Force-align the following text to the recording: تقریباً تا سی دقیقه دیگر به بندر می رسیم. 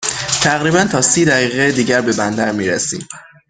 تقریباً 0.43 0.83
تا 0.91 1.01
سی 1.01 1.25
دقیقه 1.25 1.71
دیگر 1.71 2.01
به 2.01 2.13
بندر 2.13 2.51
می 2.51 2.67
رسیم. 2.67 3.07